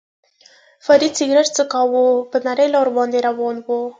[0.85, 3.79] فرید سګرېټ څکاوه، پر نرۍ لار باندې روان شو.